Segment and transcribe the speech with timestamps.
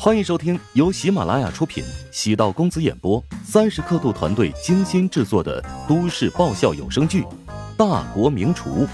[0.00, 7.22] 欢迎收听由喜马拉雅出品、喜道公子演播、三十刻度团队精心制作的都市爆笑有声剧
[7.76, 8.86] 《大国名厨》，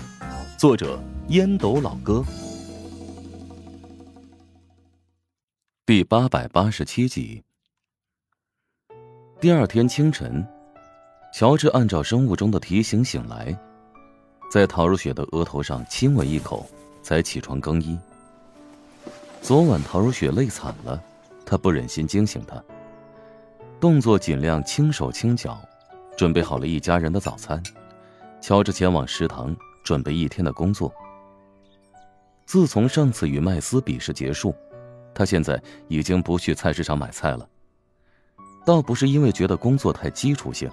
[0.59, 0.98] 作者
[1.29, 2.25] 烟斗老哥，
[5.85, 7.43] 第八百八十七集。
[9.39, 10.43] 第二天清晨，
[11.35, 13.55] 乔治按照生物钟的提醒醒来，
[14.51, 16.66] 在陶如雪的额头上亲吻一口，
[17.02, 17.98] 才起床更衣。
[19.45, 20.98] 昨晚陶如雪累惨了，
[21.45, 22.65] 他不忍心惊醒她，
[23.79, 25.61] 动作尽量轻手轻脚，
[26.17, 27.62] 准备好了一家人的早餐。
[28.41, 30.91] 乔治前往食堂准备一天的工作。
[32.47, 34.55] 自从上次与麦斯比试结束，
[35.15, 37.47] 他现在已经不去菜市场买菜了。
[38.65, 40.70] 倒不是因为觉得工作太基础性，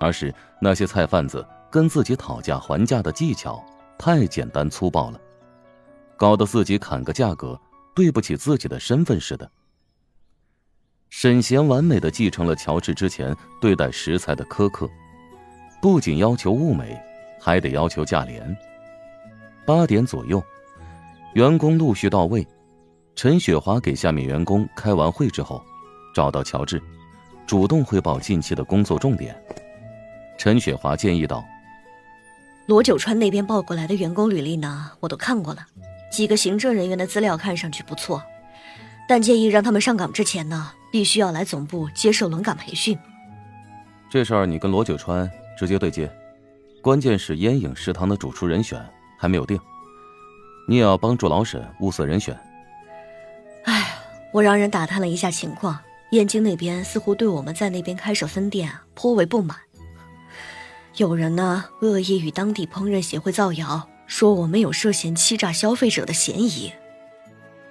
[0.00, 3.62] 而是那些菜贩子跟自己讨价还价的技巧
[3.98, 5.20] 太简单粗暴了，
[6.16, 7.60] 搞得自己砍个价格。
[7.96, 9.50] 对不起自己的身份似的。
[11.08, 14.86] 沈贤完美的继承了乔治之前对待食材的苛刻，
[15.80, 17.00] 不仅要求物美，
[17.40, 18.54] 还得要求价廉。
[19.64, 20.42] 八点左右，
[21.32, 22.46] 员工陆续到位。
[23.14, 25.64] 陈雪华给下面员工开完会之后，
[26.14, 26.82] 找到乔治，
[27.46, 29.34] 主动汇报近期的工作重点。
[30.36, 31.42] 陈雪华建议道
[32.68, 35.66] ：“罗九川那边报过来的员工履历呢，我都看过了。”
[36.16, 38.22] 几个行政人员的资料看上去不错，
[39.06, 42.98] 但建议让他们上岗之前呢，必须要来总部接受轮岗培训。
[44.08, 46.10] 这事儿你跟罗九川直接对接，
[46.80, 48.82] 关键是烟影食堂的主厨人选
[49.18, 49.60] 还没有定，
[50.66, 52.34] 你也要帮助老沈物色人选。
[53.64, 53.98] 哎，
[54.32, 55.78] 我让人打探了一下情况，
[56.12, 59.54] 燕京那边似乎对我们在那边开设分店颇为不满，
[60.96, 63.86] 有人呢恶意与当地烹饪协会造谣。
[64.06, 66.72] 说我们有涉嫌欺诈消费者的嫌疑。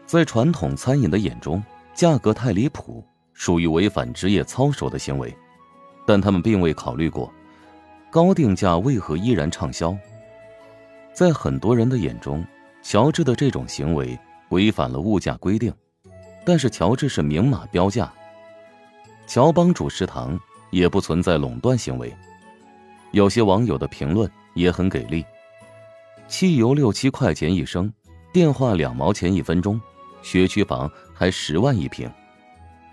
[0.06, 5.36] 在传统餐饮的眼中，价格太离谱，属于违反职业操守的行为，
[6.06, 7.34] 但他们并未考虑过，
[8.12, 9.98] 高定价为何依然畅销。
[11.14, 12.46] 在很多人的眼中，
[12.84, 14.18] 乔治的这种行为
[14.50, 15.74] 违反了物价规定，
[16.46, 18.12] 但是乔治是明码标价。
[19.26, 22.14] 乔帮主食堂也不存在垄断行为，
[23.12, 25.26] 有些网友的评论也很给力。
[26.28, 27.92] 汽油六七块钱一升，
[28.34, 29.80] 电话两毛钱一分钟，
[30.22, 32.12] 学区房还十万一平，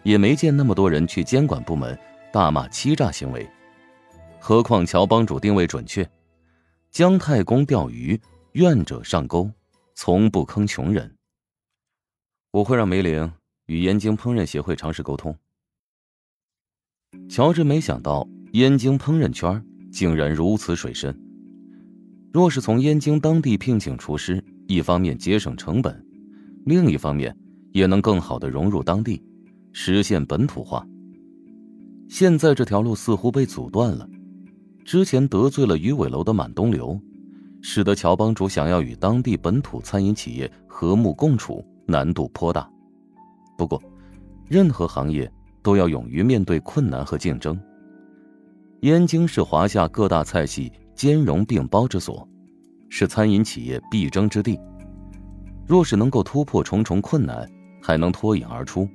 [0.03, 1.99] 也没见那么多人去监管部门
[2.33, 3.49] 大骂欺诈行为。
[4.39, 6.09] 何况乔帮主定位准确，
[6.91, 8.21] 姜太公钓鱼，
[8.53, 9.51] 愿者上钩，
[9.95, 11.17] 从不坑穷人。
[12.51, 13.33] 我会让梅玲
[13.67, 15.35] 与燕京烹饪协会尝试沟通。
[17.31, 21.19] 乔治没想到燕京烹饪圈竟然如此水深。
[22.33, 26.03] 若是从燕京当地聘请厨师，一方面节省成本，
[26.65, 27.37] 另一方面
[27.73, 29.23] 也能更好的融入当地，
[29.75, 30.87] 实现本土化。
[32.09, 34.09] 现在这条路似乎被阻断了，
[34.83, 36.99] 之前得罪了鱼尾楼的满东流，
[37.61, 42.67] 使得乔帮主想要与当地本土餐饮企业和睦共处难度颇大。
[43.59, 43.79] 不过，
[44.49, 45.31] 任何行业
[45.63, 47.61] 都要勇于面对困难和竞争。
[48.81, 50.73] 燕京是华夏各大菜系。
[51.03, 52.29] 兼容并包之所，
[52.89, 54.57] 是餐饮企业必争之地。
[55.67, 57.45] 若是能够突破重重困难，
[57.83, 58.89] 还能脱颖而出，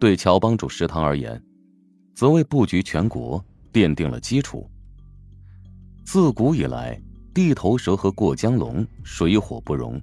[0.00, 1.40] 对乔帮主食堂而言，
[2.12, 3.40] 则为布局全国
[3.72, 4.68] 奠定了基础。
[6.04, 7.00] 自古以来，
[7.32, 10.02] 地头蛇和过江龙水火不容。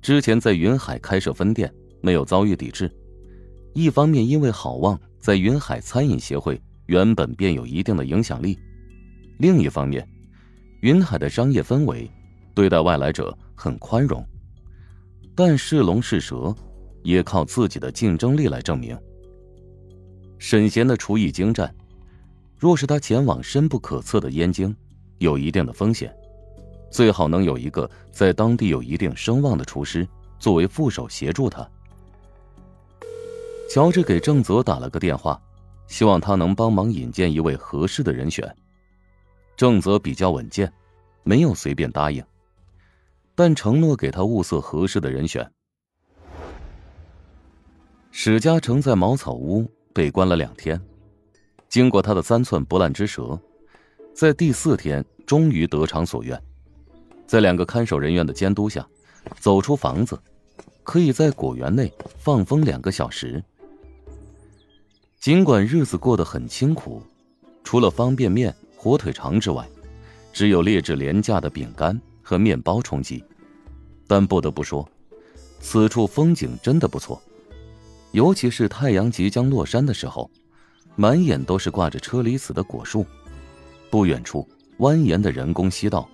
[0.00, 1.68] 之前在云海开设分店，
[2.00, 2.88] 没有遭遇抵制。
[3.74, 8.56] 一方面，因为好望在云海餐饮协会原本便有一定的影响力；
[9.40, 10.08] 另一方面，
[10.80, 12.10] 云海的商业氛围，
[12.54, 14.24] 对待外来者很宽容，
[15.34, 16.54] 但是龙是蛇，
[17.02, 18.96] 也靠自己的竞争力来证明。
[20.38, 21.74] 沈贤的厨艺精湛，
[22.58, 24.74] 若是他前往深不可测的燕京，
[25.18, 26.14] 有一定的风险，
[26.90, 30.06] 最好能有一个在当地有一定声望的厨师
[30.38, 31.66] 作为副手协助他。
[33.70, 35.40] 乔治给郑泽打了个电话，
[35.88, 38.54] 希望他能帮忙引荐一位合适的人选。
[39.56, 40.70] 郑泽比较稳健，
[41.22, 42.22] 没有随便答应，
[43.34, 45.50] 但承诺给他物色合适的人选。
[48.10, 50.78] 史嘉诚在茅草屋被关了两天，
[51.70, 53.38] 经过他的三寸不烂之舌，
[54.12, 56.38] 在第四天终于得偿所愿，
[57.26, 58.86] 在两个看守人员的监督下，
[59.40, 60.20] 走出房子，
[60.82, 63.42] 可以在果园内放风两个小时。
[65.18, 67.02] 尽管日子过得很清苦，
[67.64, 68.54] 除了方便面。
[68.86, 69.68] 火腿肠之外，
[70.32, 73.24] 只有劣质廉价的饼干和面包充饥。
[74.06, 74.88] 但不得不说，
[75.58, 77.20] 此处风景真的不错。
[78.12, 80.30] 尤其是太阳即将落山的时候，
[80.94, 83.04] 满眼都是挂着车厘子的果树。
[83.90, 84.48] 不远处，
[84.78, 86.08] 蜿蜒的人工溪道，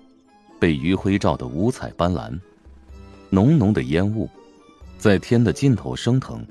[0.58, 2.40] 被余晖照得五彩斑斓。
[3.28, 4.30] 浓浓的烟雾，
[4.96, 6.42] 在天的尽头升腾，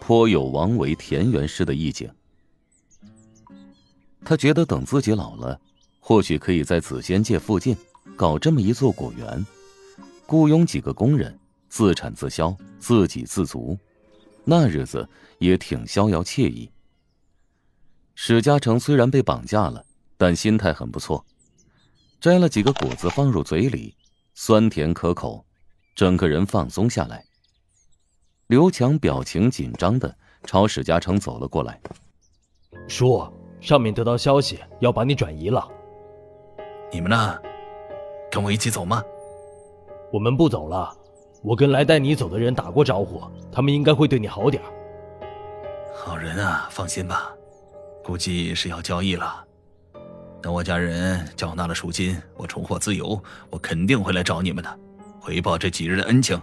[0.00, 2.10] 颇有王维田园诗的意境。
[4.24, 5.60] 他觉得等自己老了，
[6.00, 7.76] 或许可以在紫仙界附近
[8.16, 9.46] 搞这么一座果园，
[10.26, 11.38] 雇佣几个工人，
[11.68, 13.78] 自产自销，自给自足，
[14.44, 16.70] 那日子也挺逍遥惬意。
[18.14, 19.84] 史嘉诚虽然被绑架了，
[20.16, 21.24] 但心态很不错，
[22.20, 23.94] 摘了几个果子放入嘴里，
[24.34, 25.44] 酸甜可口。
[25.96, 27.24] 整个人放松下来。
[28.48, 31.80] 刘强表情紧张的朝史嘉诚走了过来。
[32.88, 33.24] 叔，
[33.64, 35.66] 上面得到消息要把你转移了。
[36.92, 37.38] 你们呢？
[38.30, 39.02] 跟我一起走吗？
[40.12, 40.94] 我们不走了。
[41.42, 44.62] 我跟来带你走的人打过招呼，他们应该会对你好点
[45.94, 47.32] 好人啊，放心吧。
[48.02, 49.42] 估计是要交易了。
[50.42, 53.18] 等我家人缴纳了赎金，我重获自由，
[53.48, 54.78] 我肯定会来找你们的。
[55.18, 56.38] 回报这几日的恩情。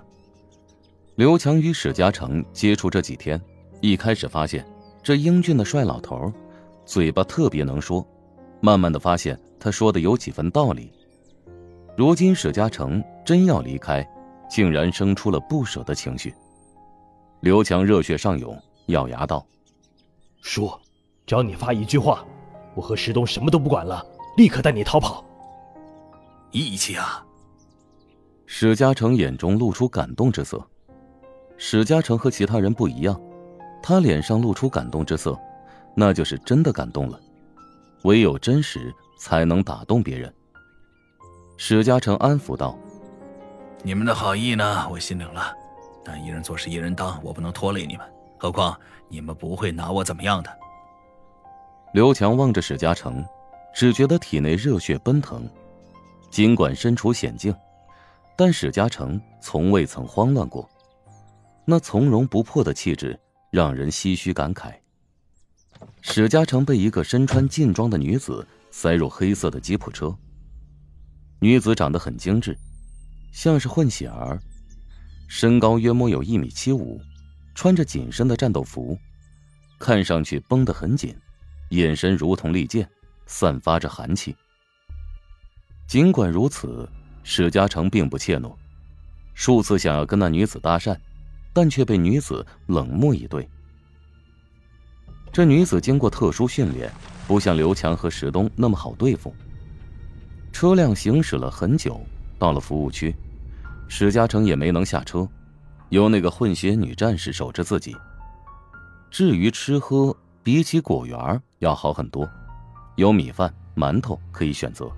[1.14, 3.40] 刘强与史嘉诚接触这几天，
[3.80, 4.66] 一开始发现
[5.04, 6.34] 这英俊的帅老头，
[6.86, 8.06] 嘴巴特别能说，
[8.60, 10.92] 慢慢的发现他说的有几分道理。
[11.98, 14.08] 如今史嘉诚真要离开，
[14.50, 16.34] 竟然生出了不舍的情绪。
[17.42, 18.58] 刘强热血上涌，
[18.88, 19.46] 咬牙道
[20.42, 20.72] ：“叔，
[21.26, 22.26] 只要你发一句话，
[22.76, 24.06] 我和石东什么都不管了，
[24.38, 25.24] 立刻带你逃跑。”
[26.52, 27.26] 义气啊！
[28.46, 30.62] 史嘉诚眼中露出感动之色。
[31.58, 33.20] 史嘉诚和其他人不一样，
[33.82, 35.40] 他脸上露出感动之色，
[35.96, 37.20] 那就是真的感动了。
[38.04, 40.34] 唯有真实才能打动别人。
[41.58, 42.76] 史嘉诚安抚道
[43.84, 45.54] ：“你们的好意呢，我心领了，
[46.04, 48.06] 但一人做事一人当，我不能拖累你们。
[48.40, 48.76] 何况
[49.08, 50.50] 你们不会拿我怎么样的。”
[51.94, 53.24] 刘强望着史嘉诚，
[53.76, 55.48] 只觉得体内热血奔腾，
[56.32, 57.56] 尽管身处险境。
[58.36, 60.68] 但史嘉诚从未曾慌乱过，
[61.66, 63.20] 那从容不迫的气质
[63.52, 64.74] 让人唏嘘感慨。
[66.02, 70.16] 史嘉诚被一个身穿劲装的女子塞入黑色的吉普车。
[71.40, 72.58] 女子长得很精致，
[73.32, 74.40] 像是混血儿，
[75.28, 77.00] 身高约莫有一米七五，
[77.56, 78.98] 穿着紧身的战斗服，
[79.80, 81.16] 看上去绷得很紧，
[81.70, 82.90] 眼神如同利剑，
[83.26, 84.36] 散发着寒气。
[85.88, 86.88] 尽管如此。
[87.24, 88.52] 史嘉诚并不怯懦，
[89.36, 90.98] 数次想要跟那女子搭讪，
[91.54, 93.48] 但却被女子冷漠以对。
[95.32, 96.92] 这女子经过特殊训练，
[97.26, 99.34] 不像刘强和石东那么好对付。
[100.52, 102.02] 车辆行驶了很久，
[102.38, 103.16] 到了服务区，
[103.88, 105.26] 史嘉诚也没能下车，
[105.88, 107.96] 由那个混血女战士守着自己。
[109.10, 112.30] 至于吃喝，比起果园要好很多，
[112.96, 114.92] 有米饭、馒头可以选择。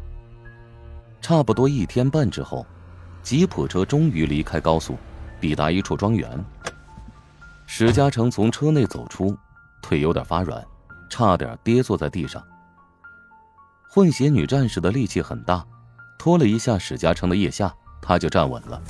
[1.22, 2.66] 差不多一天半之后，
[3.22, 4.98] 吉普车终于离开高速，
[5.40, 6.44] 抵达一处庄园。
[7.68, 9.36] 史嘉诚从车内走出，
[9.84, 10.66] 腿有点发软，
[11.10, 12.44] 差点跌坐在地上。
[13.88, 15.64] 混血女战士的力气很大，
[16.18, 17.72] 拖了一下史嘉诚的腋下，
[18.02, 18.82] 她就站稳了。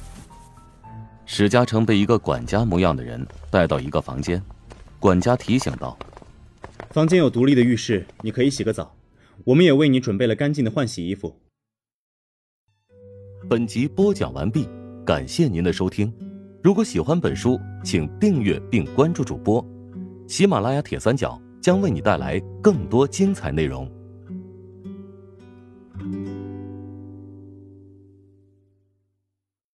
[1.26, 4.42] 史嘉诚被一个管家模样的人带到一个房间，
[5.00, 5.98] 管家提醒道
[6.92, 8.96] ：“房间有独立的浴室，你可以洗个澡。
[9.46, 11.42] 我们也为你准备了干净的换洗衣服。”
[13.50, 14.70] 本集播讲完毕，
[15.06, 16.14] 感谢您的收听。
[16.64, 19.66] 如果喜欢本书，请订阅并关注主播。
[20.28, 23.90] 喜马拉雅铁三角将为你带来更多精彩内容。